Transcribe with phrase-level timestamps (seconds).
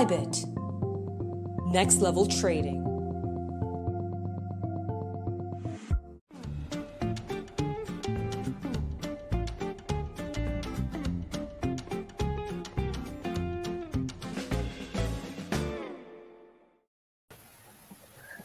[0.00, 0.46] Bybit.
[1.72, 2.82] Next level trading.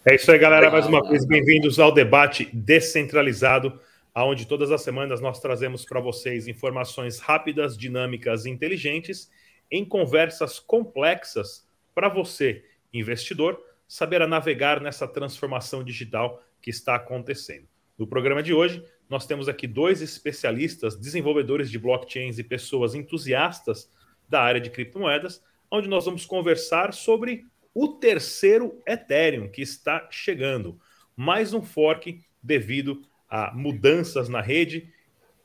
[0.06, 0.70] É isso aí, galera.
[0.70, 3.80] Mais uma vez, bem-vindos ao debate descentralizado,
[4.14, 9.30] onde todas as semanas nós trazemos para vocês informações rápidas, dinâmicas e inteligentes
[9.72, 17.68] em conversas complexas para você, investidor, saber navegar nessa transformação digital que está acontecendo.
[17.98, 23.90] No programa de hoje, nós temos aqui dois especialistas, desenvolvedores de blockchains e pessoas entusiastas
[24.28, 30.80] da área de criptomoedas, onde nós vamos conversar sobre o terceiro Ethereum que está chegando.
[31.16, 34.92] Mais um fork devido a mudanças na rede,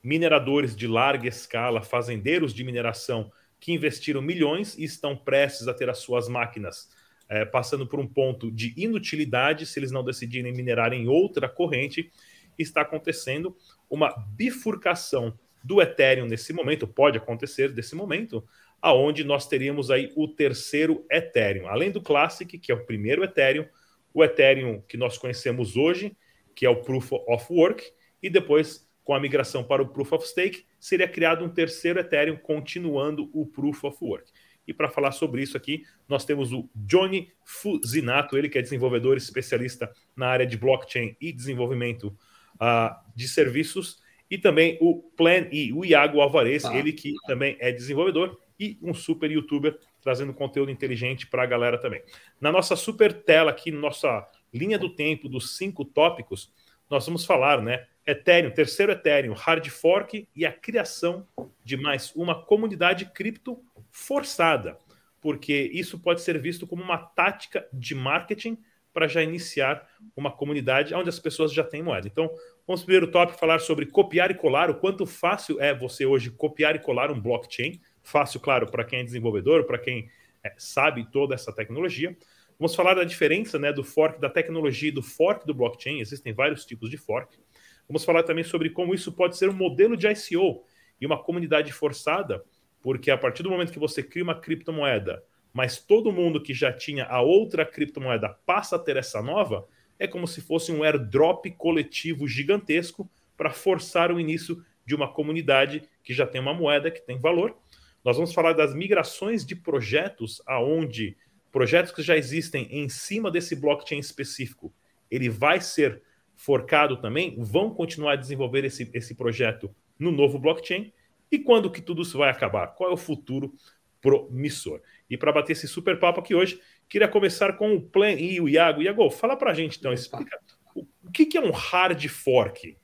[0.03, 3.31] mineradores de larga escala, fazendeiros de mineração
[3.61, 6.89] que investiram milhões e estão prestes a ter as suas máquinas
[7.29, 12.11] é, passando por um ponto de inutilidade se eles não decidirem minerar em outra corrente.
[12.59, 13.55] Está acontecendo
[13.89, 18.43] uma bifurcação do Ethereum nesse momento, pode acontecer nesse momento,
[18.81, 21.67] aonde nós teríamos aí o terceiro Ethereum.
[21.67, 23.65] Além do Classic, que é o primeiro Ethereum,
[24.13, 26.17] o Ethereum que nós conhecemos hoje,
[26.53, 27.83] que é o Proof of Work,
[28.21, 32.37] e depois, com a migração para o Proof of Stake, seria criado um terceiro Ethereum,
[32.37, 34.31] continuando o Proof of Work.
[34.67, 39.17] E para falar sobre isso aqui, nós temos o Johnny Fuzinato, ele que é desenvolvedor
[39.17, 42.15] especialista na área de blockchain e desenvolvimento
[42.55, 43.99] uh, de serviços,
[44.29, 46.77] e também o Plan E, o Iago Alvarez, ah.
[46.77, 51.77] ele que também é desenvolvedor e um super youtuber trazendo conteúdo inteligente para a galera
[51.77, 52.01] também.
[52.39, 56.53] Na nossa super tela aqui, nossa linha do tempo dos cinco tópicos,
[56.91, 57.87] nós vamos falar, né?
[58.05, 61.25] Ethereum, terceiro Ethereum, hard fork e a criação
[61.63, 64.77] de mais uma comunidade cripto forçada,
[65.21, 68.57] porque isso pode ser visto como uma tática de marketing
[68.93, 72.07] para já iniciar uma comunidade onde as pessoas já têm moeda.
[72.07, 72.29] Então,
[72.67, 76.75] vamos primeiro tópico falar sobre copiar e colar, o quanto fácil é você hoje copiar
[76.75, 80.09] e colar um blockchain fácil, claro, para quem é desenvolvedor, para quem
[80.43, 82.17] é, sabe toda essa tecnologia.
[82.61, 85.99] Vamos falar da diferença né, do fork da tecnologia e do fork do blockchain.
[85.99, 87.39] Existem vários tipos de fork.
[87.87, 90.63] Vamos falar também sobre como isso pode ser um modelo de ICO
[91.01, 92.45] e uma comunidade forçada,
[92.79, 96.71] porque a partir do momento que você cria uma criptomoeda, mas todo mundo que já
[96.71, 99.67] tinha a outra criptomoeda passa a ter essa nova,
[99.97, 105.81] é como se fosse um airdrop coletivo gigantesco para forçar o início de uma comunidade
[106.03, 107.57] que já tem uma moeda que tem valor
[108.03, 111.15] nós vamos falar das migrações de projetos aonde
[111.51, 114.73] projetos que já existem em cima desse blockchain específico,
[115.09, 116.01] ele vai ser
[116.35, 120.91] forcado também, vão continuar a desenvolver esse, esse projeto no novo blockchain
[121.31, 122.67] e quando que tudo isso vai acabar?
[122.67, 123.53] Qual é o futuro
[124.01, 124.81] promissor?
[125.09, 128.49] E para bater esse super papo aqui hoje, queria começar com o Plan e o
[128.49, 128.81] Iago.
[128.81, 130.39] Iago, fala para a gente então, explica
[130.75, 132.77] o, que, que, é um hard fork?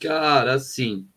[0.00, 1.08] Cara, assim,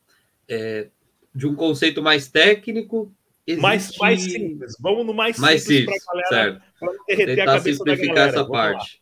[0.48, 0.90] é,
[1.34, 3.14] de um conceito mais técnico.
[3.46, 3.62] Existe...
[3.62, 4.76] Mais, mais simples.
[4.80, 6.64] Vamos no mais, mais simples, para galera.
[6.80, 7.26] Certo.
[7.26, 9.02] Tentar simplificar essa parte.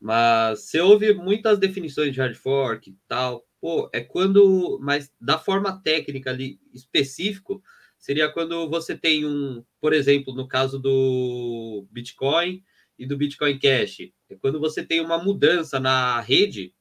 [0.00, 3.44] Mas você ouve muitas definições de hard fork e tal.
[3.60, 7.62] Pô, é quando, mas da forma técnica ali específico,
[7.98, 12.62] seria quando você tem um, por exemplo, no caso do Bitcoin
[12.96, 16.72] e do Bitcoin Cash, é quando você tem uma mudança na rede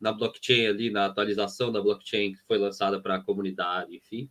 [0.00, 4.30] na blockchain ali, na atualização da blockchain que foi lançada para a comunidade, enfim,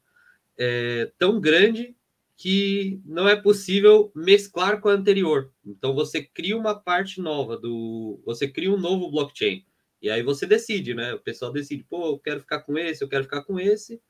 [0.60, 1.96] é tão grande
[2.36, 5.52] que não é possível mesclar com a anterior.
[5.66, 9.66] Então você cria uma parte nova do, você cria um novo blockchain
[10.02, 11.14] e aí você decide, né?
[11.14, 14.02] O pessoal decide, pô, eu quero ficar com esse, eu quero ficar com esse,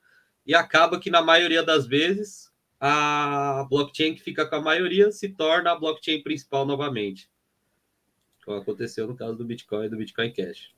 [0.46, 5.28] e acaba que na maioria das vezes a blockchain que fica com a maioria se
[5.28, 7.28] torna a blockchain principal novamente.
[8.44, 10.72] Como aconteceu no caso do Bitcoin e do Bitcoin Cash.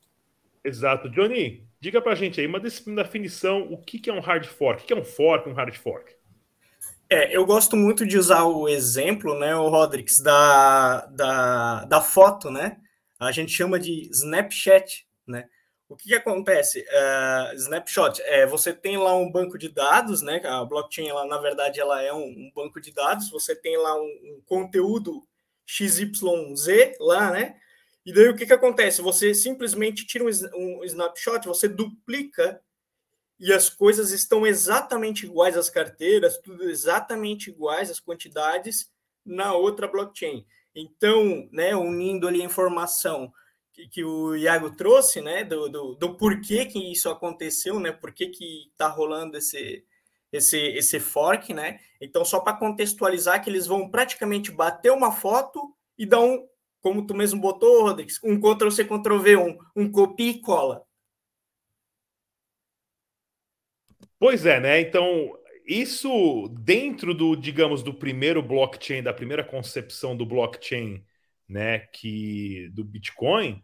[0.64, 1.08] Exato.
[1.08, 4.82] Johnny, diga pra gente aí uma definição, o que, é um hard fork?
[4.82, 6.14] O que é um fork, um hard fork?
[7.10, 12.50] É, eu gosto muito de usar o exemplo, né, o Rodrigues, da, da, da foto,
[12.50, 12.78] né?
[13.20, 15.46] A gente chama de Snapchat, né?
[15.92, 16.80] O que, que acontece?
[16.80, 20.40] Uh, snapshot, é, você tem lá um banco de dados, né?
[20.42, 23.28] A blockchain, ela, na verdade, ela é um, um banco de dados.
[23.28, 25.22] Você tem lá um, um conteúdo
[25.66, 27.56] XYZ lá, né?
[28.04, 29.00] E daí o que, que acontece?
[29.00, 32.60] Você simplesmente tira um, um snapshot, você duplica
[33.38, 38.90] e as coisas estão exatamente iguais, as carteiras, tudo exatamente iguais, as quantidades
[39.24, 40.44] na outra blockchain.
[40.74, 43.32] Então, né, unindo ali a informação
[43.72, 48.12] que, que o Iago trouxe, né, do, do, do, porquê que isso aconteceu, né, por
[48.12, 48.30] que
[48.70, 49.84] está rolando esse,
[50.30, 51.80] esse, esse fork, né?
[52.00, 56.46] Então, só para contextualizar que eles vão praticamente bater uma foto e dar um,
[56.82, 60.84] como tu mesmo botou, Rodrigues, um Ctrl-C, Ctrl-V, um, um copia e cola.
[64.18, 64.80] Pois é, né?
[64.80, 65.32] Então,
[65.66, 71.04] isso dentro do, digamos, do primeiro blockchain, da primeira concepção do blockchain,
[71.48, 73.62] né, que do Bitcoin,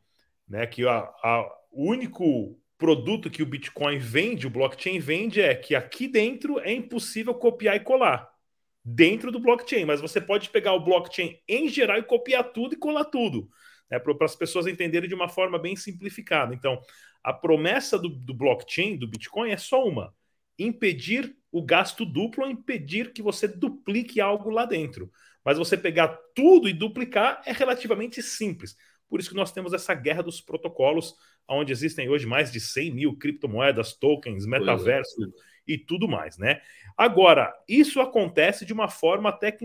[0.48, 5.54] né, que a, a, o único produto que o Bitcoin vende, o blockchain vende, é
[5.54, 8.28] que aqui dentro é impossível copiar e colar
[8.94, 12.78] dentro do blockchain, mas você pode pegar o blockchain em geral e copiar tudo e
[12.78, 13.48] colar tudo,
[13.90, 16.54] né, para as pessoas entenderem de uma forma bem simplificada.
[16.54, 16.80] Então,
[17.22, 20.14] a promessa do, do blockchain, do Bitcoin, é só uma:
[20.58, 25.10] impedir o gasto duplo impedir que você duplique algo lá dentro.
[25.44, 28.76] Mas você pegar tudo e duplicar é relativamente simples.
[29.08, 31.14] Por isso que nós temos essa guerra dos protocolos,
[31.48, 34.48] onde existem hoje mais de 100 mil criptomoedas, tokens, é.
[34.48, 35.26] metaverso é.
[35.68, 36.60] E tudo mais, né?
[36.96, 39.64] Agora, isso acontece de uma forma até que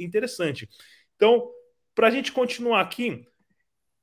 [0.00, 0.68] interessante.
[1.14, 1.48] Então,
[1.94, 3.24] para a gente continuar aqui,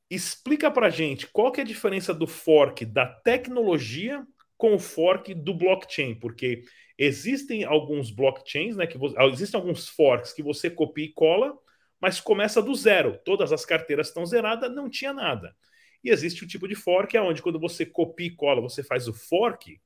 [0.09, 4.25] explica para gente qual que é a diferença do fork da tecnologia
[4.57, 6.63] com o fork do blockchain, porque
[6.97, 8.97] existem alguns blockchains, né, que
[9.31, 11.57] existem alguns forks que você copia e cola,
[11.99, 13.19] mas começa do zero.
[13.25, 15.55] Todas as carteiras estão zeradas, não tinha nada.
[16.03, 19.07] E existe o tipo de fork, é onde quando você copia e cola, você faz
[19.07, 19.79] o fork,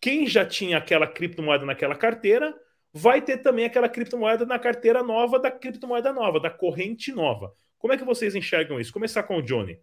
[0.00, 2.54] quem já tinha aquela criptomoeda naquela carteira,
[2.92, 7.54] vai ter também aquela criptomoeda na carteira nova da criptomoeda nova, da corrente nova.
[7.78, 8.92] Como é que vocês enxergam isso?
[8.92, 9.78] Começar com o Johnny.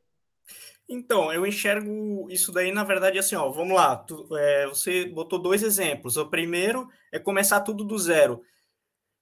[0.89, 5.37] Então, eu enxergo isso daí, na verdade, assim, ó, vamos lá, tu, é, você botou
[5.37, 6.15] dois exemplos.
[6.15, 8.41] O primeiro é começar tudo do zero.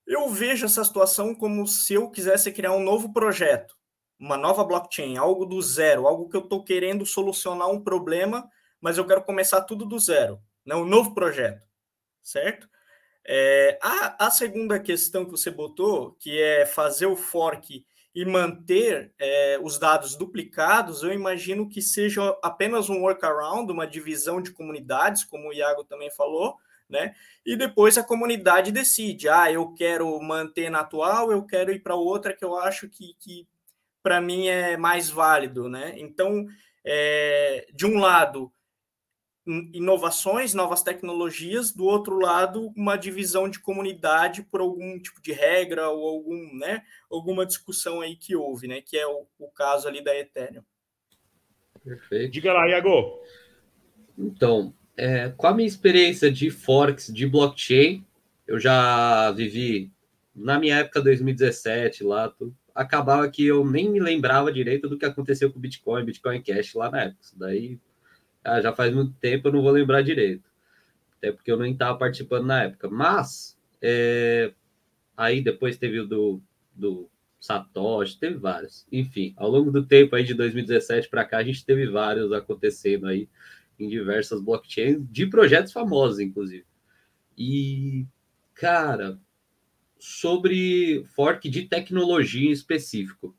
[0.05, 3.75] Eu vejo essa situação como se eu quisesse criar um novo projeto,
[4.19, 8.47] uma nova blockchain, algo do zero, algo que eu estou querendo solucionar um problema,
[8.79, 10.75] mas eu quero começar tudo do zero, né?
[10.75, 11.61] um novo projeto,
[12.21, 12.69] certo?
[13.27, 19.11] É, a, a segunda questão que você botou, que é fazer o fork e manter
[19.19, 25.23] é, os dados duplicados, eu imagino que seja apenas um workaround, uma divisão de comunidades,
[25.23, 26.55] como o Iago também falou,
[26.87, 27.15] né?
[27.45, 31.95] E depois a comunidade decide, ah, eu quero manter na atual, eu quero ir para
[31.95, 33.47] outra que eu acho que, que
[34.01, 35.95] para mim é mais válido, né?
[35.97, 36.45] Então,
[36.85, 38.51] é, de um lado,
[39.45, 45.89] inovações, novas tecnologias, do outro lado, uma divisão de comunidade por algum tipo de regra
[45.89, 50.03] ou algum, né, alguma discussão aí que houve, né, que é o, o caso ali
[50.03, 50.63] da Ethereum.
[51.83, 52.31] Perfeito.
[52.31, 53.21] Diga lá, Iago.
[54.17, 58.03] Então, é, com a minha experiência de forks de blockchain,
[58.47, 59.91] eu já vivi
[60.35, 65.05] na minha época 2017 lá, tudo, acabava que eu nem me lembrava direito do que
[65.05, 67.19] aconteceu com o Bitcoin, Bitcoin Cash lá na época.
[67.21, 67.79] Isso daí
[68.45, 70.49] ah, já faz muito tempo, eu não vou lembrar direito.
[71.17, 72.89] Até porque eu nem estava participando na época.
[72.89, 74.53] Mas é,
[75.17, 76.41] aí depois teve o do,
[76.73, 77.09] do
[77.39, 78.87] Satoshi, teve vários.
[78.91, 83.07] Enfim, ao longo do tempo aí de 2017 para cá, a gente teve vários acontecendo
[83.07, 83.29] aí
[83.79, 86.65] em diversas blockchains, de projetos famosos, inclusive.
[87.37, 88.05] E,
[88.53, 89.19] cara,
[89.99, 93.35] sobre fork de tecnologia em específico.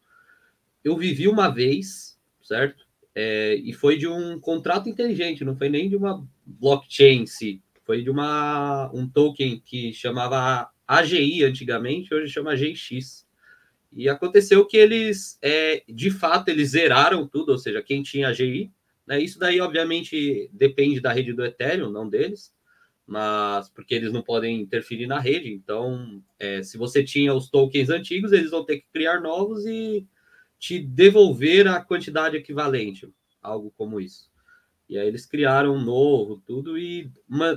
[0.84, 2.85] Eu vivi uma vez, certo?
[3.18, 7.62] É, e foi de um contrato inteligente, não foi nem de uma blockchain em si.
[7.84, 13.26] Foi de uma, um token que chamava AGI antigamente, hoje chama GX.
[13.92, 18.70] E aconteceu que eles, é, de fato, eles zeraram tudo, ou seja, quem tinha AGI
[19.06, 19.20] né?
[19.20, 22.52] Isso daí, obviamente, depende da rede do Ethereum, não deles,
[23.06, 25.52] mas porque eles não podem interferir na rede.
[25.52, 30.06] Então, é, se você tinha os tokens antigos, eles vão ter que criar novos e
[30.58, 33.08] te devolver a quantidade equivalente,
[33.42, 34.30] algo como isso.
[34.88, 37.10] E aí eles criaram um novo, tudo, e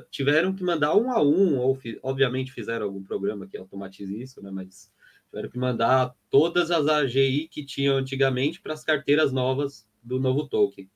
[0.09, 4.49] tiveram que mandar um a um, ou obviamente fizeram algum programa que automatize isso, né?
[4.51, 4.91] Mas
[5.29, 10.47] tiveram que mandar todas as AGI que tinham antigamente para as carteiras novas do novo
[10.47, 10.89] token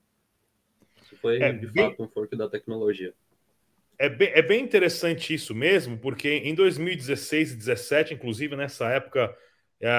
[1.23, 3.13] foi é de bem, fato um fork da tecnologia.
[3.97, 9.33] É bem, é bem interessante isso mesmo, porque em 2016 e 2017, inclusive nessa época,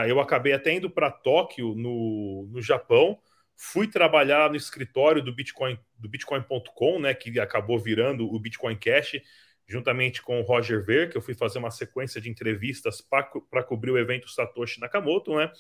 [0.09, 3.19] eu acabei até indo para Tóquio, no, no Japão,
[3.57, 9.21] fui trabalhar no escritório do Bitcoin, do Bitcoin.com, né, que acabou virando o Bitcoin Cash,
[9.67, 13.91] juntamente com o Roger Ver, que eu fui fazer uma sequência de entrevistas para cobrir
[13.91, 15.50] o evento Satoshi Nakamoto, né?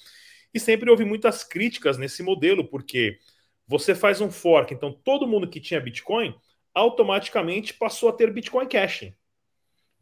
[0.52, 3.18] E sempre houve muitas críticas nesse modelo, porque
[3.66, 6.34] você faz um fork, então todo mundo que tinha Bitcoin
[6.74, 9.12] automaticamente passou a ter Bitcoin Cash.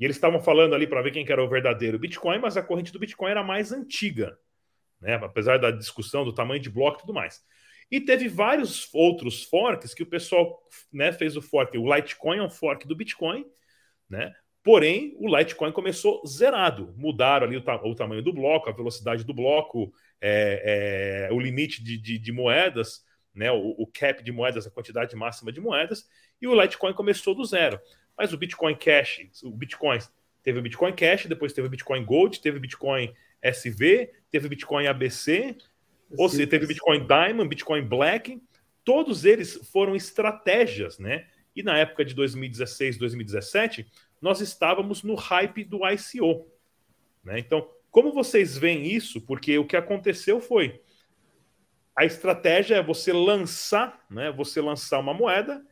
[0.02, 2.92] E eles estavam falando ali para ver quem era o verdadeiro Bitcoin, mas a corrente
[2.92, 4.37] do Bitcoin era mais antiga,
[5.00, 5.14] né?
[5.14, 7.40] apesar da discussão do tamanho de bloco e tudo mais.
[7.88, 10.61] E teve vários outros forks que o pessoal
[10.92, 11.78] né, fez o fork.
[11.78, 13.47] O Litecoin é um fork do Bitcoin,
[14.11, 14.35] né?
[14.64, 16.92] Porém, o Litecoin começou zerado.
[16.97, 21.38] Mudaram ali o, ta o tamanho do bloco, a velocidade do bloco, é, é, o
[21.38, 25.61] limite de, de, de moedas, né, o, o, cap de moedas, a quantidade máxima de
[25.61, 26.09] moedas,
[26.40, 27.78] e o Litecoin começou do zero.
[28.16, 29.99] Mas o Bitcoin Cash, o Bitcoin,
[30.42, 34.50] teve o Bitcoin Cash, depois teve o Bitcoin Gold, teve o Bitcoin SV, teve o
[34.50, 35.57] Bitcoin ABC,
[36.16, 38.40] ou seja, teve o Bitcoin Diamond, Bitcoin Black,
[38.85, 41.26] todos eles foram estratégias, né?
[41.54, 43.87] E na época de 2016, 2017,
[44.21, 46.49] nós estávamos no hype do ICO.
[47.25, 47.38] Né?
[47.38, 49.21] Então, como vocês veem isso?
[49.21, 50.81] Porque o que aconteceu foi
[51.95, 54.33] a estratégia é você lançar, né?
[54.33, 55.62] Você lançar uma moeda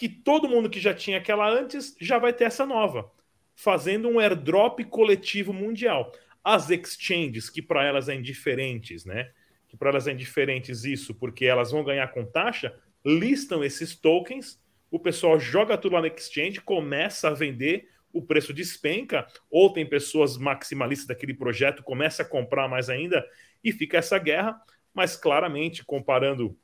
[0.00, 3.12] que todo mundo que já tinha aquela antes já vai ter essa nova,
[3.54, 6.10] fazendo um airdrop coletivo mundial.
[6.42, 9.30] As exchanges, que para elas é indiferentes, né?
[9.68, 14.58] Que para elas é indiferentes isso, porque elas vão ganhar com taxa, listam esses tokens,
[14.90, 19.84] o pessoal joga tudo lá no exchange, começa a vender, o preço despenca, ou tem
[19.84, 23.22] pessoas maximalistas daquele projeto, começa a comprar mais ainda,
[23.62, 24.58] e fica essa guerra,
[24.94, 26.56] mas claramente, comparando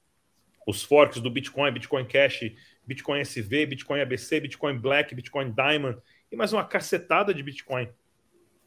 [0.67, 2.51] os forks do Bitcoin, Bitcoin Cash,
[2.87, 5.99] Bitcoin SV, Bitcoin ABC, Bitcoin Black, Bitcoin Diamond,
[6.31, 7.89] e mais uma cacetada de Bitcoin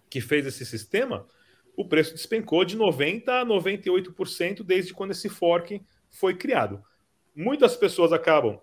[0.09, 1.25] que fez esse sistema,
[1.75, 6.83] o preço despencou de 90% a 98% desde quando esse fork foi criado.
[7.35, 8.59] Muitas pessoas acabam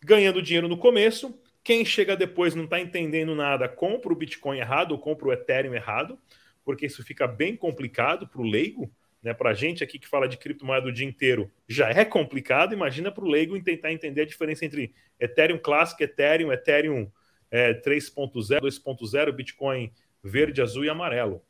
[0.00, 4.92] ganhando dinheiro no começo, quem chega depois não está entendendo nada, compra o Bitcoin errado
[4.92, 6.18] ou compra o Ethereum errado,
[6.64, 8.90] porque isso fica bem complicado para o leigo.
[9.20, 12.72] Né, para a gente aqui que fala de criptomoeda o dia inteiro, já é complicado.
[12.72, 17.10] Imagina para o leigo tentar entender a diferença entre Ethereum clássico, Ethereum, Ethereum
[17.50, 21.42] é, 3.0, 2.0, Bitcoin verde, azul e amarelo.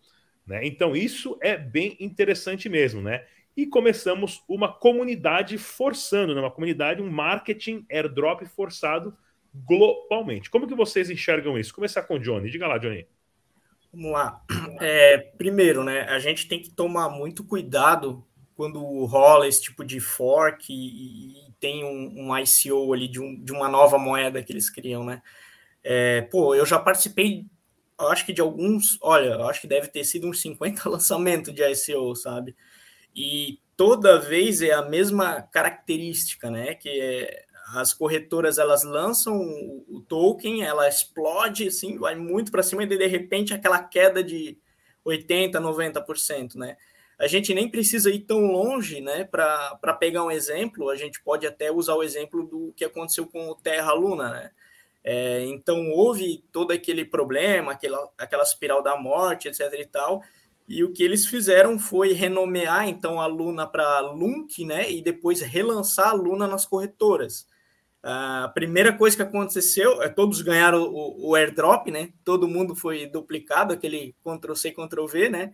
[0.47, 0.67] Né?
[0.67, 3.03] Então, isso é bem interessante mesmo.
[3.03, 3.25] Né?
[3.57, 6.41] E começamos uma comunidade forçando, né?
[6.41, 9.17] uma comunidade, um marketing airdrop forçado
[9.55, 10.51] globalmente.
[10.51, 11.75] Como que vocês enxergam isso?
[11.75, 12.51] Começar com o Johnny.
[12.51, 13.07] Diga lá, Johnny.
[13.99, 14.41] Vamos lá.
[14.81, 18.25] É, primeiro, né, a gente tem que tomar muito cuidado
[18.55, 23.43] quando rola esse tipo de fork e, e tem um, um, ICO ali de, um,
[23.43, 25.21] de, uma nova moeda que eles criam, né?
[25.83, 27.47] É, pô, eu já participei,
[27.99, 32.15] acho que de alguns, olha, acho que deve ter sido uns 50 lançamentos de ICO,
[32.15, 32.55] sabe?
[33.13, 36.75] E toda vez é a mesma característica, né?
[36.75, 39.39] Que é as corretoras elas lançam
[39.89, 44.59] o token, ela explode, assim, vai muito para cima e de repente aquela queda de
[45.05, 46.77] 80, 90%, né?
[47.19, 49.25] A gente nem precisa ir tão longe, né?
[49.25, 53.49] Para pegar um exemplo, a gente pode até usar o exemplo do que aconteceu com
[53.49, 54.51] o Terra Luna, né?
[55.03, 59.61] É, então houve todo aquele problema, aquela, aquela espiral da morte, etc.
[59.79, 60.23] e tal.
[60.69, 64.91] E o que eles fizeram foi renomear então a Luna para Lunk, né?
[64.91, 67.47] E depois relançar a Luna nas corretoras.
[68.03, 72.13] A primeira coisa que aconteceu é todos ganharam o, o, airdrop, né?
[72.25, 75.53] Todo mundo foi duplicado, aquele Ctrl C, Ctrl V, né?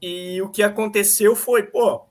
[0.00, 2.08] E o que aconteceu foi, pô,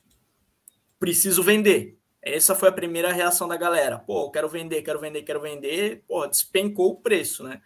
[1.00, 1.98] preciso vender.
[2.22, 3.98] Essa foi a primeira reação da galera.
[3.98, 6.04] Pô, quero vender, quero vender, quero vender.
[6.08, 7.62] Pô, despencou o preço, né?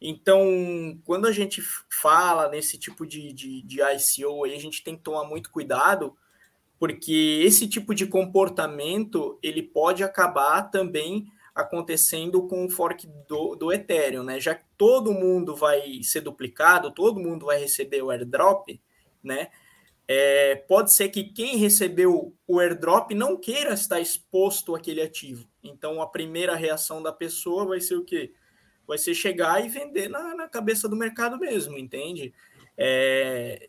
[0.00, 4.96] Então, quando a gente fala nesse tipo de, de, de ICO aí, a gente tem
[4.96, 6.16] que tomar muito cuidado,
[6.78, 13.72] porque esse tipo de comportamento ele pode acabar também acontecendo com o fork do, do
[13.72, 14.38] Ethereum, né?
[14.38, 18.78] Já que todo mundo vai ser duplicado, todo mundo vai receber o airdrop,
[19.24, 19.48] né?
[20.08, 25.48] É, pode ser que quem recebeu o airdrop não queira estar exposto àquele ativo.
[25.64, 28.32] Então a primeira reação da pessoa vai ser o quê?
[28.86, 32.32] Vai ser chegar e vender na, na cabeça do mercado mesmo, entende?
[32.76, 33.68] É,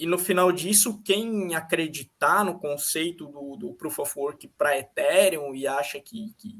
[0.00, 5.54] e no final disso, quem acreditar no conceito do, do Proof of Work para Ethereum
[5.54, 6.58] e acha que, que,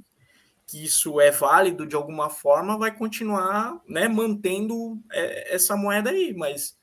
[0.67, 6.35] que, isso é válido de alguma forma, vai continuar né, mantendo é, essa moeda aí.
[6.35, 6.79] Mas,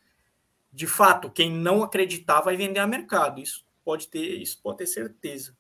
[0.74, 3.40] de fato, quem não acreditar vai vender a mercado.
[3.40, 5.56] Isso pode ter, isso pode ter certeza.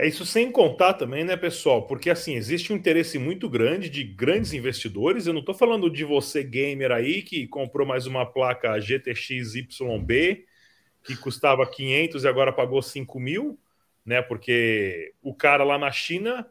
[0.00, 1.84] É isso sem contar também, né, pessoal?
[1.84, 5.26] Porque assim, existe um interesse muito grande de grandes investidores.
[5.26, 10.46] Eu não estou falando de você, gamer aí, que comprou mais uma placa GTX YB,
[11.02, 13.58] que custava 500 e agora pagou 5 mil,
[14.06, 14.22] né?
[14.22, 16.48] Porque o cara lá na China,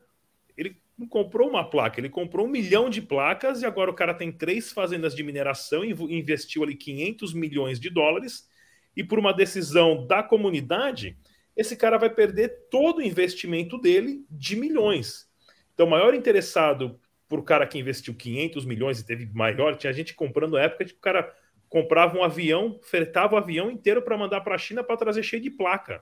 [0.58, 4.14] ele não comprou uma placa, ele comprou um milhão de placas e agora o cara
[4.14, 8.50] tem três fazendas de mineração e investiu ali 500 milhões de dólares.
[8.94, 11.16] E por uma decisão da comunidade
[11.58, 15.28] esse cara vai perder todo o investimento dele de milhões.
[15.74, 20.14] Então, o maior interessado por cara que investiu 500 milhões e teve maior, tinha gente
[20.14, 21.36] comprando na época, tipo, o cara
[21.68, 25.42] comprava um avião, fretava o avião inteiro para mandar para a China para trazer cheio
[25.42, 26.02] de placa,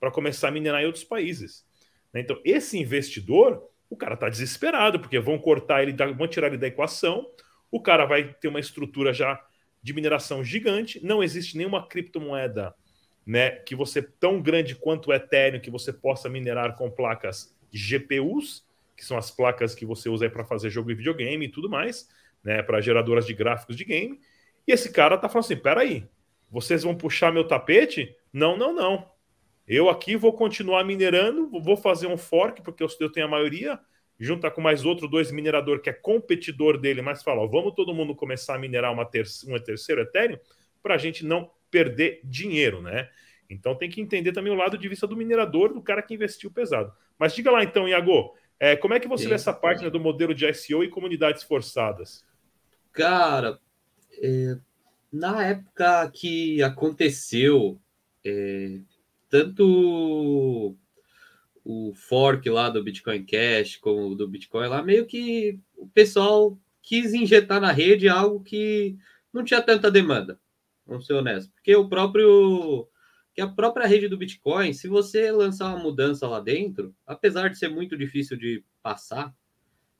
[0.00, 1.66] para começar a minerar em outros países.
[2.12, 2.20] Né?
[2.20, 6.68] Então, esse investidor, o cara está desesperado, porque vão cortar ele, vão tirar ele da
[6.68, 7.26] equação,
[7.70, 9.44] o cara vai ter uma estrutura já
[9.82, 12.74] de mineração gigante, não existe nenhuma criptomoeda
[13.26, 18.66] né, que você tão grande quanto o Ethereum que você possa minerar com placas GPUs,
[18.96, 22.08] que são as placas que você usa para fazer jogo de videogame e tudo mais,
[22.42, 24.20] né, para geradoras de gráficos de game.
[24.66, 26.08] E esse cara tá falando assim: peraí,
[26.50, 28.14] vocês vão puxar meu tapete?
[28.32, 29.10] Não, não, não.
[29.66, 33.78] Eu aqui vou continuar minerando, vou fazer um fork, porque eu tenho a maioria,
[34.18, 37.94] junta com mais outro dois minerador que é competidor dele, mas fala: ó, vamos todo
[37.94, 40.38] mundo começar a minerar uma ter um terceiro Ethereum
[40.82, 43.08] para a gente não perder dinheiro, né?
[43.50, 46.50] Então tem que entender também o lado de vista do minerador, do cara que investiu
[46.50, 46.92] pesado.
[47.18, 49.98] Mas diga lá então, Iago, é, como é que você vê essa parte né, do
[49.98, 52.24] modelo de ICO e comunidades forçadas?
[52.92, 53.58] Cara,
[54.22, 54.56] é,
[55.12, 57.80] na época que aconteceu,
[58.24, 58.78] é,
[59.28, 60.76] tanto
[61.64, 67.14] o fork lá do Bitcoin Cash como do Bitcoin lá, meio que o pessoal quis
[67.14, 68.96] injetar na rede algo que
[69.32, 70.38] não tinha tanta demanda,
[70.86, 71.52] vamos ser honestos.
[71.52, 72.88] Porque o próprio
[73.34, 77.58] que a própria rede do Bitcoin, se você lançar uma mudança lá dentro, apesar de
[77.58, 79.34] ser muito difícil de passar,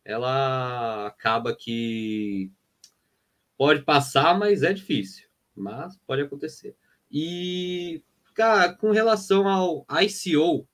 [0.05, 2.51] ela acaba que
[3.57, 5.29] pode passar, mas é difícil.
[5.57, 6.77] Mas pode acontecer.
[7.11, 8.03] E,
[8.35, 10.67] cara, com relação ao ICO,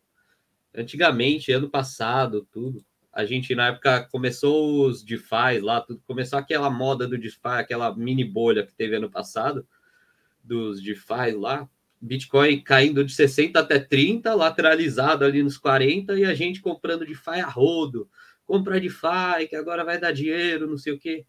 [0.74, 6.70] antigamente, ano passado, tudo, a gente na época começou os DeFi lá, tudo, começou aquela
[6.70, 9.66] moda do DeFi, aquela mini bolha que teve ano passado,
[10.48, 11.68] dos DeFi lá,
[12.00, 17.14] Bitcoin caindo de 60 até 30, lateralizado ali nos 40, e a gente comprando de
[17.14, 18.08] FI a rodo,
[18.46, 21.26] compra de FI, que agora vai dar dinheiro, não sei o quê.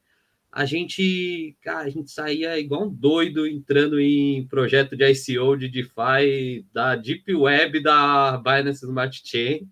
[0.52, 5.68] A gente, cara, a gente saía igual um doido entrando em projeto de ICO de
[5.68, 9.70] DeFi da Deep Web da Binance Smart Chain,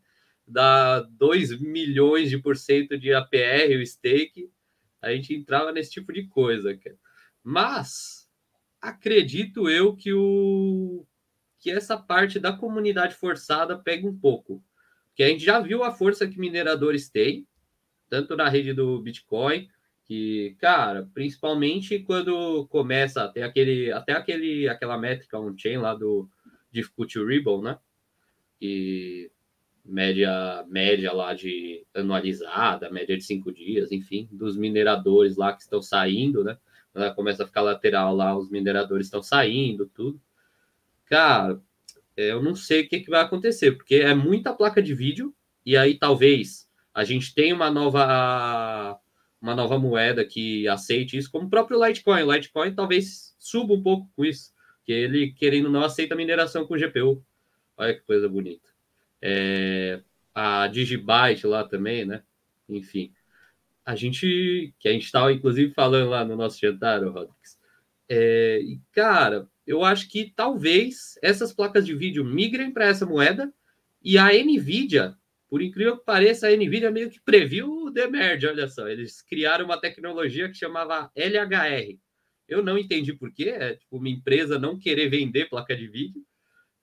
[0.47, 4.49] da 2 milhões de por cento de APR, o stake.
[5.01, 6.95] A gente entrava nesse tipo de coisa, cara.
[7.43, 8.26] Mas
[8.87, 11.05] acredito eu que o
[11.59, 14.63] que essa parte da comunidade forçada pega um pouco.
[15.15, 17.47] Que a gente já viu a força que mineradores têm,
[18.07, 19.67] tanto na rede do Bitcoin,
[20.05, 26.29] que, cara, principalmente quando começa até aquele até aquele aquela métrica on-chain lá do
[26.71, 27.79] Difficulty Ribbon, né?
[28.59, 29.31] Que
[29.83, 35.81] média média lá de anualizada, média de cinco dias, enfim, dos mineradores lá que estão
[35.81, 36.57] saindo, né?
[36.97, 40.19] Ela começa a ficar lateral lá, os mineradores estão saindo, tudo.
[41.05, 41.61] Cara,
[42.15, 45.33] é, eu não sei o que, que vai acontecer, porque é muita placa de vídeo,
[45.65, 48.99] e aí talvez a gente tenha uma nova
[49.39, 52.23] uma nova moeda que aceite isso, como o próprio Litecoin.
[52.23, 54.51] O Litecoin talvez suba um pouco com isso,
[54.83, 57.23] que ele, querendo não, aceita mineração com GPU.
[57.77, 58.67] Olha que coisa bonita.
[59.21, 60.01] É,
[60.33, 62.23] a Digibyte lá também, né?
[62.67, 63.13] Enfim
[63.87, 67.57] a gente, que a gente estava inclusive falando lá no nosso jantar, Rodrigues,
[68.09, 73.49] é, e cara, eu acho que talvez essas placas de vídeo migrem para essa moeda
[74.03, 75.15] e a Nvidia,
[75.49, 79.63] por incrível que pareça, a Nvidia meio que previu o demerge, olha só, eles criaram
[79.63, 81.97] uma tecnologia que chamava LHR.
[82.45, 86.25] Eu não entendi por quê, é tipo uma empresa não querer vender placa de vídeo,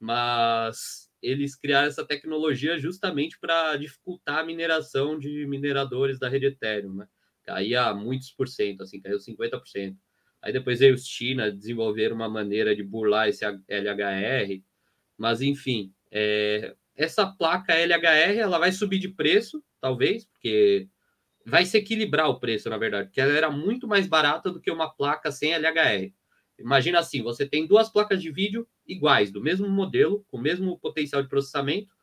[0.00, 6.94] mas eles criaram essa tecnologia justamente para dificultar a mineração de mineradores da rede Ethereum,
[6.94, 7.08] né?
[7.42, 9.96] Caía muitos por cento, assim, caiu 50%.
[10.42, 14.62] Aí depois veio os China desenvolver uma maneira de burlar esse LHR,
[15.16, 20.88] mas enfim, é, essa placa LHR ela vai subir de preço, talvez, porque
[21.46, 24.70] vai se equilibrar o preço, na verdade, porque ela era muito mais barata do que
[24.70, 26.12] uma placa sem LHR.
[26.58, 30.78] Imagina assim, você tem duas placas de vídeo iguais, do mesmo modelo, com o mesmo
[30.78, 31.94] potencial de processamento,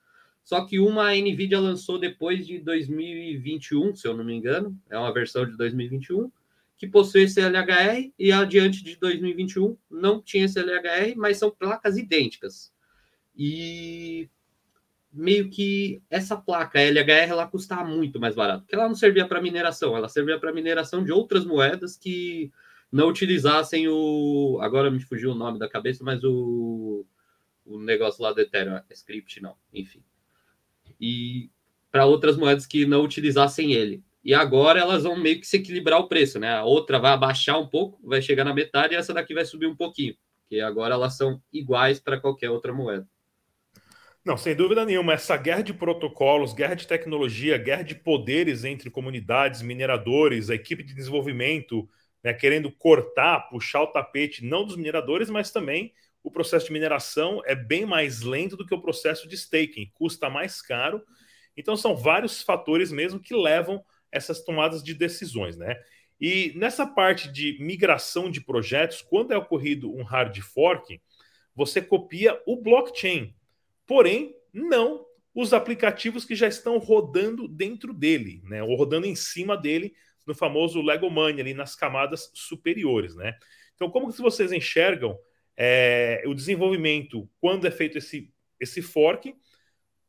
[0.44, 4.98] só que uma a Nvidia lançou depois de 2021, se eu não me engano, é
[4.98, 6.32] uma versão de 2021,
[6.78, 11.96] que possui esse LHR e adiante de 2021 não tinha esse LHR, mas são placas
[11.96, 12.74] idênticas.
[13.36, 14.28] E
[15.14, 19.42] meio que essa placa LHR ela custava muito mais barato, porque ela não servia para
[19.42, 22.52] mineração, ela servia para mineração de outras moedas que
[22.92, 24.60] não utilizassem o.
[24.62, 27.06] Agora me fugiu o nome da cabeça, mas o,
[27.66, 30.04] o negócio lá do Ethereum, é script não, enfim.
[31.00, 31.50] E
[31.92, 34.04] para outras moedas que não utilizassem ele.
[34.24, 36.54] E agora elas vão meio que se equilibrar o preço, né?
[36.54, 39.66] A outra vai abaixar um pouco, vai chegar na metade, e essa daqui vai subir
[39.66, 40.16] um pouquinho.
[40.44, 43.08] Porque agora elas são iguais para qualquer outra moeda.
[44.24, 45.14] Não, sem dúvida nenhuma.
[45.14, 50.84] Essa guerra de protocolos, guerra de tecnologia, guerra de poderes entre comunidades, mineradores, a equipe
[50.84, 51.90] de desenvolvimento,
[52.24, 57.42] né, querendo cortar, puxar o tapete, não dos mineradores, mas também o processo de mineração
[57.46, 61.04] é bem mais lento do que o processo de staking, custa mais caro.
[61.58, 65.82] Então, são vários fatores mesmo que levam essas tomadas de decisões, né?
[66.20, 71.02] E nessa parte de migração de projetos, quando é ocorrido um hard fork,
[71.56, 73.34] você copia o blockchain,
[73.88, 78.62] porém não os aplicativos que já estão rodando dentro dele, né?
[78.62, 83.36] Ou rodando em cima dele no famoso Lego Money, ali nas camadas superiores, né?
[83.76, 85.18] Então, como que vocês enxergam
[85.58, 89.36] é, o desenvolvimento quando é feito esse, esse fork?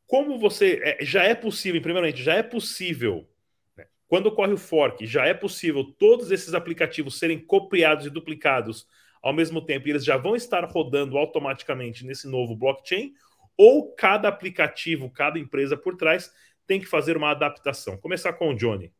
[0.05, 3.27] Como você é, já é possível, primeiramente, já é possível
[3.75, 3.85] né?
[4.07, 8.87] quando ocorre o fork, já é possível todos esses aplicativos serem copiados e duplicados
[9.23, 13.13] ao mesmo tempo, e eles já vão estar rodando automaticamente nesse novo blockchain,
[13.57, 16.29] ou cada aplicativo, cada empresa por trás
[16.67, 17.97] tem que fazer uma adaptação.
[17.97, 18.91] Começar com o Johnny.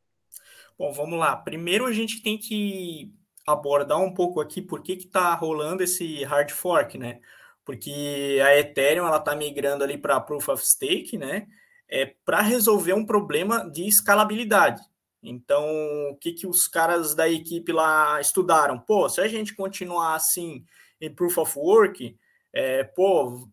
[0.77, 1.35] Bom, vamos lá.
[1.35, 3.13] Primeiro a gente tem que
[3.47, 7.19] abordar um pouco aqui por que está rolando esse hard fork, né?
[7.65, 11.47] Porque a Ethereum ela está migrando ali para Proof of Stake, né?
[11.89, 14.81] É para resolver um problema de escalabilidade.
[15.21, 15.65] Então,
[16.11, 18.79] o que, que os caras da equipe lá estudaram?
[18.79, 20.65] Pô, se a gente continuar assim
[20.99, 22.17] em Proof of Work,
[22.51, 23.47] é, pô,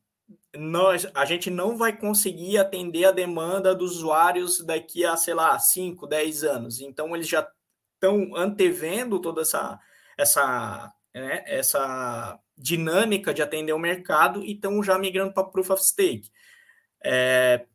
[0.56, 5.58] nós, a gente não vai conseguir atender a demanda dos usuários daqui a, sei lá,
[5.58, 6.80] 5, 10 anos.
[6.80, 7.48] Então, eles já
[7.94, 9.78] estão antevendo toda essa,
[10.18, 15.84] essa, né, essa dinâmica de atender o mercado e estão já migrando para Proof of
[15.84, 16.30] Stake.
[17.04, 17.66] É,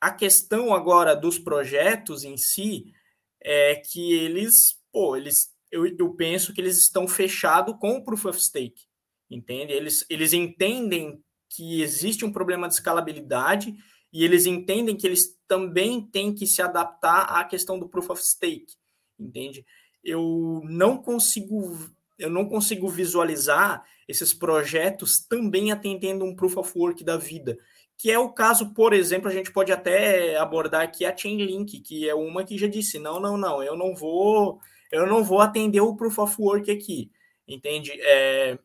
[0.00, 2.92] a questão agora dos projetos em si
[3.40, 8.24] é que eles, pô, eles, eu, eu penso que eles estão fechados com o Proof
[8.26, 8.86] of Stake,
[9.30, 9.72] entende?
[9.72, 11.22] Eles, eles entendem
[11.54, 13.74] que existe um problema de escalabilidade
[14.12, 18.22] e eles entendem que eles também têm que se adaptar à questão do proof of
[18.22, 18.74] stake,
[19.18, 19.64] entende?
[20.02, 21.76] Eu não consigo
[22.18, 27.58] eu não consigo visualizar esses projetos também atendendo um proof of work da vida,
[27.98, 32.08] que é o caso, por exemplo, a gente pode até abordar aqui a Chainlink, que
[32.08, 34.60] é uma que já disse, não, não, não, eu não vou,
[34.90, 37.10] eu não vou atender o proof of work aqui,
[37.48, 37.92] entende?
[38.00, 38.58] É,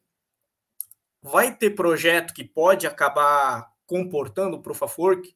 [1.28, 5.36] vai ter projeto que pode acabar comportando Proof of Work?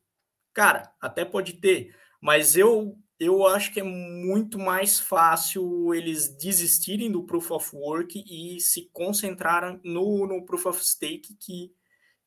[0.54, 7.12] Cara, até pode ter, mas eu eu acho que é muito mais fácil eles desistirem
[7.12, 11.72] do Proof of Work e se concentrarem no, no Proof of Stake, que,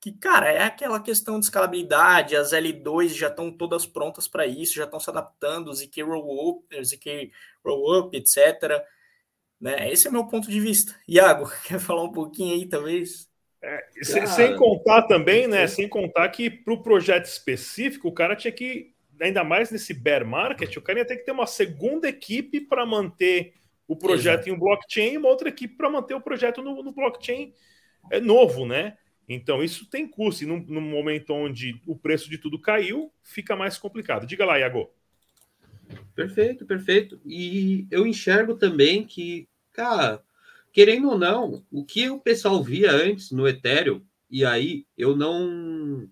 [0.00, 4.76] que, cara, é aquela questão de escalabilidade, as L2 já estão todas prontas para isso,
[4.76, 7.32] já estão se adaptando, ZK Rollup, ZK
[7.64, 8.80] Rollup, etc.
[9.60, 9.90] Né?
[9.90, 10.94] Esse é o meu ponto de vista.
[11.08, 13.28] Iago, quer falar um pouquinho aí, talvez?
[13.66, 15.66] É, Cara, sem contar também, né?
[15.66, 20.26] Sem contar que para o projeto específico, o cara tinha que, ainda mais nesse bear
[20.26, 23.54] market, o cara ia ter que ter uma segunda equipe para manter
[23.88, 24.48] o projeto Exato.
[24.50, 27.54] em um blockchain e uma outra equipe para manter o projeto no, no, blockchain
[28.10, 28.98] é novo, né?
[29.26, 30.44] Então isso tem custo.
[30.44, 34.26] E no, no, momento onde o preço de tudo caiu, fica mais complicado.
[34.26, 34.90] Diga lá, Iago.
[36.14, 37.18] Perfeito, perfeito.
[37.24, 40.22] E eu enxergo também que, cara
[40.74, 46.10] querendo ou não, o que o pessoal via antes no Ethereum, e aí eu não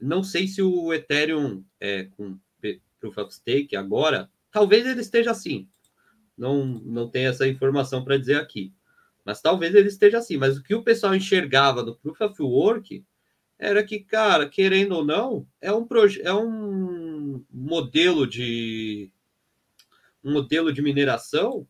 [0.00, 2.38] não sei se o Ethereum é, com
[3.00, 5.68] Proof of Stake agora, talvez ele esteja assim.
[6.38, 8.72] Não, não tem essa informação para dizer aqui.
[9.24, 10.36] Mas talvez ele esteja assim.
[10.36, 13.04] Mas o que o pessoal enxergava no Proof of Work
[13.58, 15.86] era que, cara, querendo ou não, é um,
[16.22, 19.10] é um modelo de
[20.22, 21.66] um modelo de mineração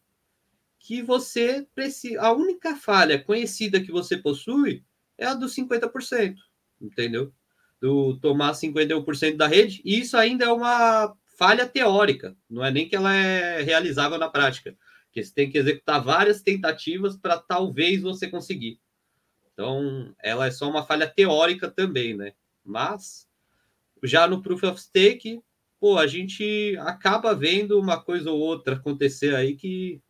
[0.86, 2.20] que você precisa.
[2.20, 4.84] A única falha conhecida que você possui
[5.18, 6.36] é a dos 50%,
[6.80, 7.32] entendeu?
[7.80, 12.88] Do tomar 51% da rede, e isso ainda é uma falha teórica, não é nem
[12.88, 14.76] que ela é realizável na prática,
[15.10, 18.78] que você tem que executar várias tentativas para talvez você conseguir.
[19.52, 22.32] Então, ela é só uma falha teórica também, né?
[22.64, 23.26] Mas
[24.04, 25.42] já no Proof of Stake,
[25.80, 30.00] pô, a gente acaba vendo uma coisa ou outra acontecer aí que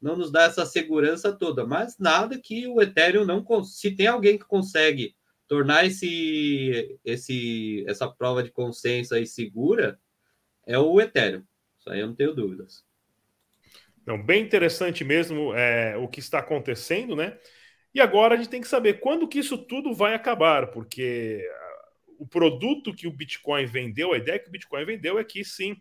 [0.00, 4.38] não nos dá essa segurança toda, mas nada que o Ethereum não se tem alguém
[4.38, 5.14] que consegue
[5.46, 9.98] tornar esse, esse essa prova de consenso aí segura,
[10.66, 11.42] é o Ethereum.
[11.78, 12.84] Isso aí eu não tenho dúvidas.
[14.06, 17.38] Não, bem interessante mesmo é, o que está acontecendo, né?
[17.94, 21.44] E agora a gente tem que saber quando que isso tudo vai acabar, porque
[22.18, 25.76] o produto que o Bitcoin vendeu, a ideia que o Bitcoin vendeu é que sim,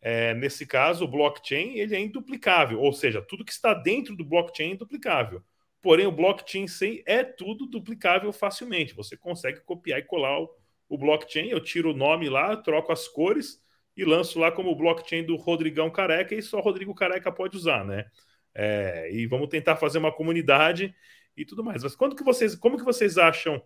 [0.00, 4.24] é, nesse caso, o blockchain ele é induplicável, ou seja, tudo que está dentro do
[4.24, 5.42] blockchain é induplicável.
[5.82, 8.94] Porém, o blockchain sim é tudo duplicável facilmente.
[8.94, 10.50] Você consegue copiar e colar o,
[10.88, 11.48] o blockchain.
[11.48, 13.62] Eu tiro o nome lá, troco as cores
[13.96, 17.84] e lanço lá como o blockchain do Rodrigão Careca e só Rodrigo Careca pode usar,
[17.84, 18.06] né?
[18.54, 20.94] É, e vamos tentar fazer uma comunidade
[21.36, 21.82] e tudo mais.
[21.82, 23.62] Mas quando que vocês, como que vocês acham?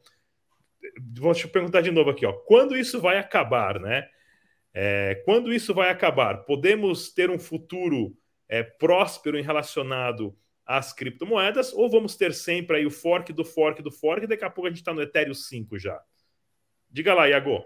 [1.18, 2.32] Vou te perguntar de novo aqui, ó.
[2.32, 4.08] Quando isso vai acabar, né?
[4.74, 6.44] É, quando isso vai acabar?
[6.44, 12.86] Podemos ter um futuro é, próspero em relacionado às criptomoedas, ou vamos ter sempre aí
[12.86, 15.34] o fork do fork do fork, e daqui a pouco a gente está no Ethereum
[15.34, 16.02] 5 já?
[16.90, 17.64] Diga lá, Iago.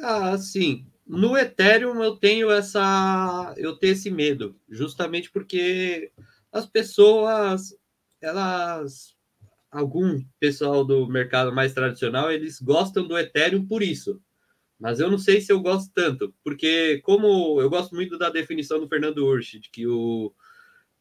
[0.00, 0.90] Ah, sim.
[1.06, 6.10] No Ethereum eu tenho essa, eu tenho esse medo, justamente porque
[6.50, 7.76] as pessoas,
[8.20, 9.14] elas,
[9.70, 14.20] algum pessoal do mercado mais tradicional, eles gostam do Ethereum por isso.
[14.78, 18.80] Mas eu não sei se eu gosto tanto, porque como eu gosto muito da definição
[18.80, 20.32] do Fernando Urch, de que o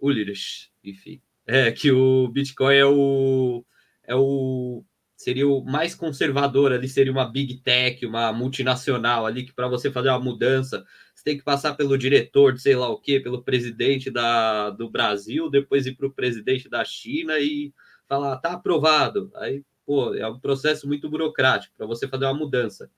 [0.01, 3.65] Ulrich, enfim, é que o Bitcoin é o
[4.05, 4.83] é o
[5.15, 9.89] seria o mais conservador ali, seria uma big tech, uma multinacional ali, que para você
[9.91, 13.41] fazer uma mudança, você tem que passar pelo diretor de sei lá o quê, pelo
[13.43, 17.73] presidente da, do Brasil, depois ir para o presidente da China e
[18.07, 19.31] falar, tá aprovado.
[19.35, 22.89] Aí, pô, é um processo muito burocrático para você fazer uma mudança.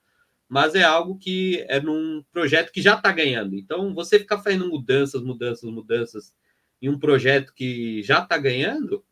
[0.47, 3.55] Mas é algo que é num projeto que já está ganhando.
[3.55, 6.33] Então, você ficar fazendo mudanças, mudanças, mudanças
[6.81, 9.03] em um projeto que já está ganhando,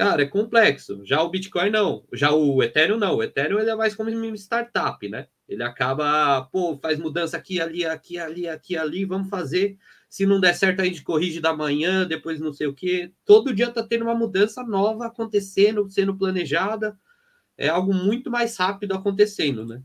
[0.00, 1.04] Cara, é complexo.
[1.04, 2.06] Já o Bitcoin não.
[2.14, 3.16] Já o Ethereum não.
[3.16, 5.26] O Ethereum ele é mais como uma startup, né?
[5.46, 9.76] Ele acaba, pô, faz mudança aqui, ali, aqui, ali, aqui, ali, vamos fazer.
[10.08, 13.12] Se não der certo, a gente corrige da manhã, depois não sei o quê.
[13.26, 16.98] Todo dia tá tendo uma mudança nova acontecendo, sendo planejada.
[17.58, 19.82] É algo muito mais rápido acontecendo, né?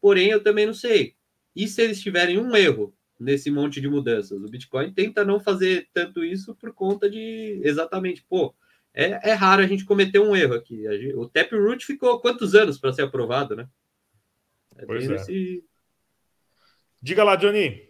[0.00, 1.14] Porém, eu também não sei.
[1.54, 4.40] E se eles tiverem um erro nesse monte de mudanças?
[4.40, 8.54] O Bitcoin tenta não fazer tanto isso por conta de exatamente, pô,
[8.94, 10.82] é, é raro a gente cometer um erro aqui.
[10.82, 13.68] Gente, o Taproot ficou quantos anos para ser aprovado, né?
[14.76, 15.14] É pois é.
[15.14, 15.64] Esse...
[17.00, 17.88] Diga lá, Johnny.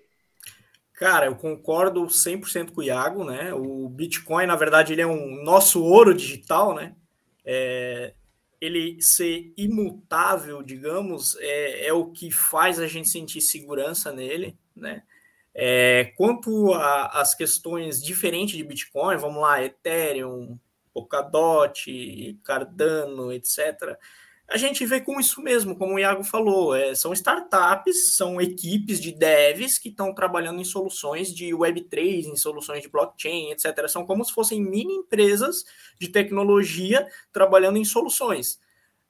[0.94, 3.54] Cara, eu concordo 100% com o Iago, né?
[3.54, 6.96] O Bitcoin, na verdade, ele é um nosso ouro digital, né?
[7.44, 8.14] É,
[8.60, 15.02] ele ser imutável, digamos, é, é, o que faz a gente sentir segurança nele, né?
[15.54, 20.58] É, quanto às questões diferentes de Bitcoin, vamos lá, Ethereum,
[20.92, 23.98] Polkadot, Cardano, etc.
[24.50, 28.98] A gente vê com isso mesmo, como o Iago falou, é, são startups, são equipes
[28.98, 33.86] de devs que estão trabalhando em soluções de Web3, em soluções de blockchain, etc.
[33.88, 35.64] São como se fossem mini empresas
[36.00, 38.58] de tecnologia trabalhando em soluções.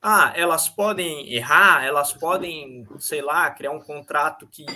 [0.03, 4.67] Ah, elas podem errar, elas podem, sei lá, criar um contrato que,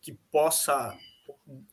[0.00, 0.92] que possa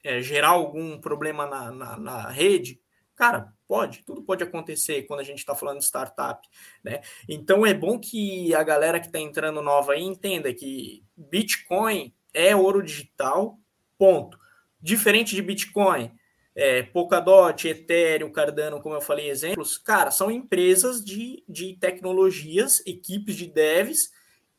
[0.03, 2.79] é, gerar algum problema na, na, na rede.
[3.15, 6.47] Cara, Pode, tudo pode acontecer quando a gente está falando de startup,
[6.81, 7.01] né?
[7.27, 12.55] Então é bom que a galera que está entrando nova aí entenda que Bitcoin é
[12.55, 13.59] ouro digital,
[13.97, 14.39] ponto.
[14.81, 16.11] Diferente de Bitcoin,
[16.55, 23.35] é, Polkadot, Ethereum, Cardano, como eu falei, exemplos, cara, são empresas de, de tecnologias, equipes
[23.35, 24.11] de devs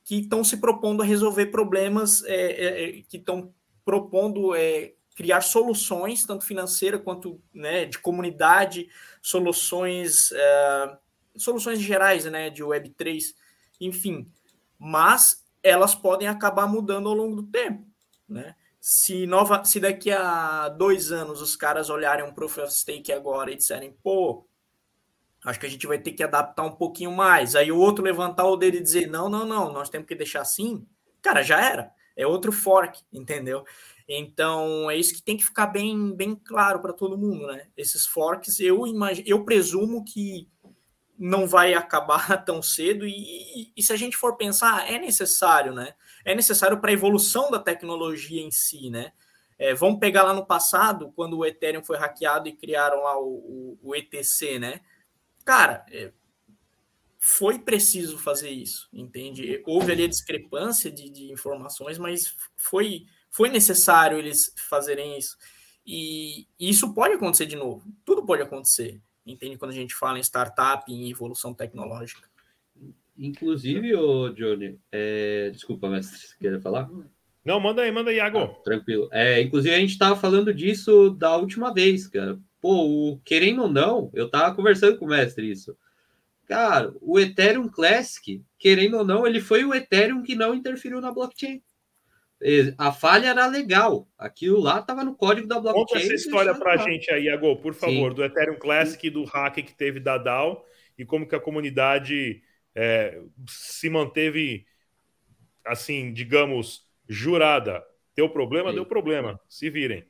[0.04, 3.52] que estão se propondo a resolver problemas, é, é, é que estão
[3.84, 8.88] propondo é, criar soluções, tanto financeira quanto né, de comunidade,
[9.20, 10.96] soluções, uh,
[11.36, 13.34] soluções gerais né, de Web3,
[13.80, 14.30] enfim.
[14.78, 17.84] Mas elas podem acabar mudando ao longo do tempo.
[18.28, 18.54] Né?
[18.80, 23.50] Se, nova, se daqui a dois anos os caras olharem um Proof of Stake agora
[23.50, 24.46] e disserem, pô,
[25.44, 27.56] acho que a gente vai ter que adaptar um pouquinho mais.
[27.56, 30.42] Aí o outro levantar o dedo e dizer, não, não, não, nós temos que deixar
[30.42, 30.86] assim.
[31.20, 31.90] Cara, já era.
[32.16, 33.64] É outro fork, entendeu?
[34.08, 37.68] Então, é isso que tem que ficar bem, bem claro para todo mundo, né?
[37.76, 40.48] Esses forks, eu imagino, eu presumo que
[41.18, 45.74] não vai acabar tão cedo e, e, e se a gente for pensar, é necessário,
[45.74, 45.94] né?
[46.24, 49.12] É necessário para a evolução da tecnologia em si, né?
[49.58, 53.26] É, vamos pegar lá no passado, quando o Ethereum foi hackeado e criaram lá o,
[53.26, 54.80] o, o ETC, né?
[55.44, 56.12] Cara, é,
[57.18, 59.62] foi preciso fazer isso, entende?
[59.66, 65.36] Houve ali a discrepância de, de informações, mas foi foi necessário eles fazerem isso.
[65.86, 67.82] E, e isso pode acontecer de novo.
[68.04, 69.00] Tudo pode acontecer.
[69.26, 69.56] Entende?
[69.56, 72.28] Quando a gente fala em startup, em evolução tecnológica.
[73.16, 75.50] Inclusive, o Johnny, é...
[75.50, 76.88] desculpa, mestre, você quer falar?
[77.44, 78.38] Não, manda aí, manda aí, Iago.
[78.38, 79.08] Ah, tranquilo.
[79.10, 82.38] É, inclusive, a gente estava falando disso da última vez, cara.
[82.60, 85.76] Pô, o, querendo ou não, eu estava conversando com o mestre isso.
[86.46, 91.12] Cara, o Ethereum Classic, querendo ou não, ele foi o Ethereum que não interferiu na
[91.12, 91.62] blockchain
[92.76, 94.08] a falha era legal.
[94.16, 95.84] Aquilo lá estava no código da blockchain.
[95.84, 98.16] Conta essa história para a gente aí, Iago, por favor, Sim.
[98.16, 100.64] do Ethereum Classic, do hack que teve da DAO
[100.96, 102.42] e como que a comunidade
[102.74, 104.66] é, se manteve,
[105.64, 107.84] assim, digamos, jurada.
[108.14, 108.76] Deu problema, Sim.
[108.76, 109.40] deu problema.
[109.48, 110.04] Se virem.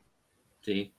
[0.61, 0.93] Sim.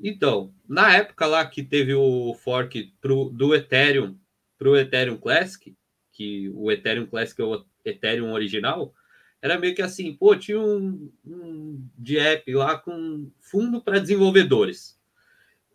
[0.00, 4.16] Então, na época lá que teve o fork pro, do Ethereum
[4.58, 5.74] para o Ethereum Classic,
[6.12, 8.94] que o Ethereum Classic é o Ethereum original,
[9.40, 14.98] era meio que assim, pô, tinha um, um de app lá com fundo para desenvolvedores.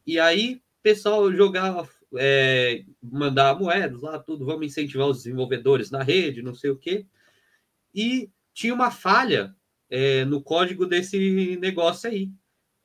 [0.05, 6.41] E aí, pessoal jogava, é, mandava moedas lá, tudo, vamos incentivar os desenvolvedores na rede,
[6.41, 7.05] não sei o quê.
[7.95, 9.55] E tinha uma falha
[9.89, 12.31] é, no código desse negócio aí.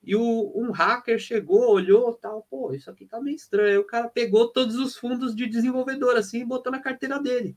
[0.03, 3.69] E o, um hacker chegou, olhou, tal, pô, isso aqui tá meio estranho.
[3.69, 7.57] Aí o cara pegou todos os fundos de desenvolvedor assim e botou na carteira dele.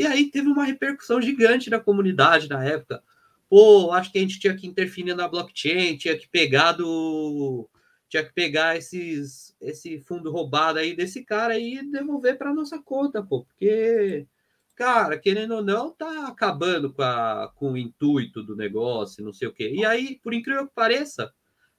[0.00, 3.02] E aí teve uma repercussão gigante na comunidade na época.
[3.50, 7.68] Pô, acho que a gente tinha que interferir na blockchain, tinha que pegar do
[8.08, 13.22] tinha que pegar esses esse fundo roubado aí desse cara e devolver para nossa conta,
[13.22, 14.26] pô, porque
[14.74, 19.48] cara, querendo ou não, tá acabando com, a, com o intuito do negócio, não sei
[19.48, 19.70] o quê.
[19.70, 21.30] E aí, por incrível que pareça,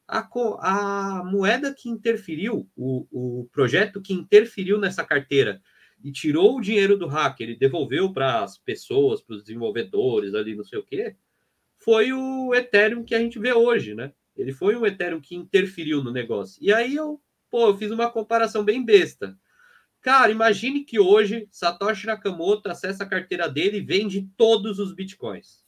[0.07, 0.27] a,
[0.62, 5.60] a moeda que interferiu, o, o projeto que interferiu nessa carteira
[6.04, 10.56] e tirou o dinheiro do hacker e devolveu para as pessoas, para os desenvolvedores ali,
[10.56, 11.16] não sei o quê,
[11.78, 14.14] foi o Ethereum que a gente vê hoje, né?
[14.36, 16.62] Ele foi o Ethereum que interferiu no negócio.
[16.64, 19.38] E aí eu, pô, eu fiz uma comparação bem besta.
[20.02, 25.62] Cara, imagine que hoje Satoshi Nakamoto acessa a carteira dele e vende todos os bitcoins.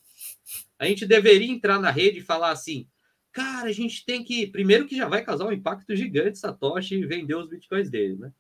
[0.80, 2.88] A gente deveria entrar na rede e falar assim:
[3.32, 4.48] cara, a gente tem que.
[4.48, 8.32] Primeiro, que já vai causar um impacto gigante Satoshi vender os bitcoins dele, né?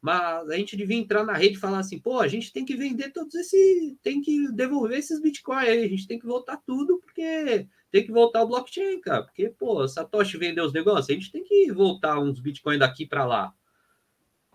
[0.00, 2.74] Mas a gente devia entrar na rede e falar assim, pô, a gente tem que
[2.74, 6.98] vender todos esses, tem que devolver esses bitcoins aí, a gente tem que voltar tudo,
[7.00, 9.24] porque tem que voltar o blockchain, cara.
[9.24, 13.26] Porque, pô, Satoshi vendeu os negócios, a gente tem que voltar uns bitcoins daqui para
[13.26, 13.52] lá.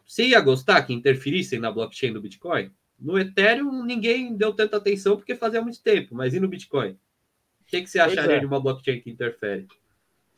[0.05, 2.71] Você ia gostar que interferissem na blockchain do Bitcoin?
[2.97, 6.91] No Ethereum, ninguém deu tanta atenção porque fazia muito tempo, mas e no Bitcoin?
[7.61, 8.39] O que, que você acharia é.
[8.39, 9.67] de uma blockchain que interfere?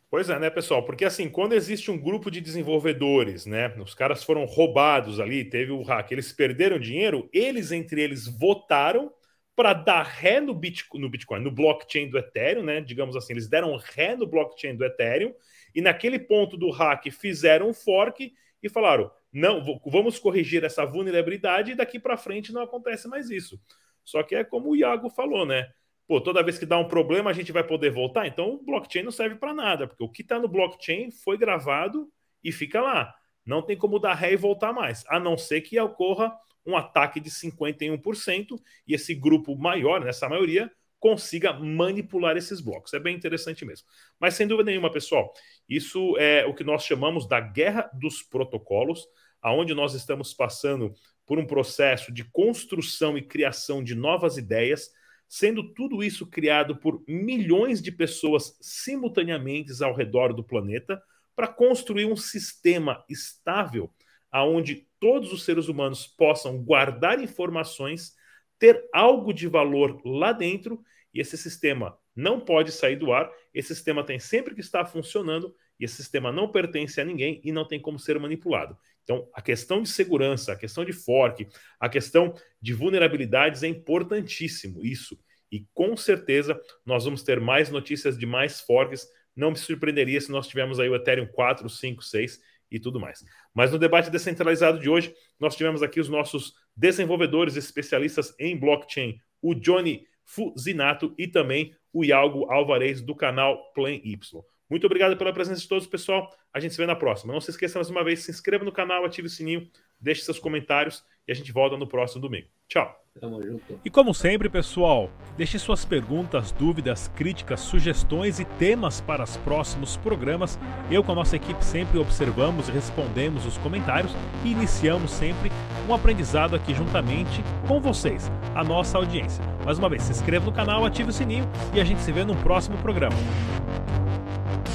[0.09, 0.85] Pois é, né, pessoal?
[0.85, 5.71] Porque assim, quando existe um grupo de desenvolvedores, né, os caras foram roubados ali, teve
[5.71, 9.11] o hack, eles perderam dinheiro, eles entre eles votaram
[9.53, 12.79] para dar ré no Bitcoin, no Bitcoin, no blockchain do Ethereum, né?
[12.79, 15.33] Digamos assim, eles deram ré no blockchain do Ethereum
[15.75, 18.31] e naquele ponto do hack fizeram um fork
[18.63, 23.59] e falaram: "Não, vamos corrigir essa vulnerabilidade e daqui para frente não acontece mais isso".
[24.05, 25.67] Só que é como o Iago falou, né?
[26.07, 28.25] Pô, toda vez que dá um problema a gente vai poder voltar.
[28.25, 32.09] Então o blockchain não serve para nada, porque o que está no blockchain foi gravado
[32.43, 33.13] e fica lá.
[33.45, 36.33] Não tem como dar ré e voltar mais, a não ser que ocorra
[36.65, 42.93] um ataque de 51% e esse grupo maior, nessa maioria, consiga manipular esses blocos.
[42.93, 43.87] É bem interessante mesmo.
[44.19, 45.31] Mas sem dúvida nenhuma, pessoal,
[45.69, 49.07] isso é o que nós chamamos da guerra dos protocolos,
[49.41, 50.93] aonde nós estamos passando
[51.25, 54.91] por um processo de construção e criação de novas ideias
[55.27, 61.01] sendo tudo isso criado por milhões de pessoas simultaneamente ao redor do planeta
[61.35, 63.91] para construir um sistema estável
[64.31, 68.15] aonde todos os seres humanos possam guardar informações,
[68.59, 70.81] ter algo de valor lá dentro
[71.13, 75.53] e esse sistema não pode sair do ar, esse sistema tem sempre que estar funcionando
[75.79, 78.77] e esse sistema não pertence a ninguém e não tem como ser manipulado.
[79.03, 81.47] Então, a questão de segurança, a questão de fork,
[81.79, 85.17] a questão de vulnerabilidades é importantíssimo isso.
[85.51, 89.07] E com certeza nós vamos ter mais notícias de mais forks.
[89.35, 93.23] Não me surpreenderia se nós tivermos aí o Ethereum 4, 5, 6 e tudo mais.
[93.53, 99.19] Mas no debate descentralizado de hoje, nós tivemos aqui os nossos desenvolvedores especialistas em blockchain,
[99.41, 104.43] o Johnny Fuzinato e também o Iago Alvarez do canal Plan Y.
[104.69, 106.29] Muito obrigado pela presença de todos, pessoal.
[106.53, 107.33] A gente se vê na próxima.
[107.33, 110.39] Não se esqueça mais uma vez, se inscreva no canal, ative o sininho, deixe seus
[110.39, 112.47] comentários e a gente volta no próximo domingo.
[112.67, 113.03] Tchau.
[113.19, 113.79] Tamo junto.
[113.83, 119.97] E como sempre, pessoal, deixe suas perguntas, dúvidas, críticas, sugestões e temas para os próximos
[119.97, 120.59] programas.
[120.91, 124.11] Eu com a nossa equipe sempre observamos e respondemos os comentários
[124.45, 125.51] e iniciamos sempre
[125.89, 129.43] um aprendizado aqui juntamente com vocês, a nossa audiência.
[129.65, 132.23] Mais uma vez, se inscreva no canal, ative o sininho e a gente se vê
[132.23, 133.15] no próximo programa.